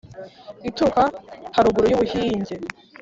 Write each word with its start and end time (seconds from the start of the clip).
Ituruka 0.69 1.03
haruguru 1.55 1.85
y'ubuhinge, 1.87 2.55